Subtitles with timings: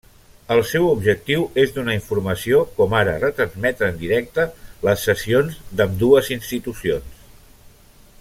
[0.53, 4.47] El seu objectiu és donar informació, com ara retransmetre en directe
[4.89, 7.21] les sessions, d'ambdues institucions.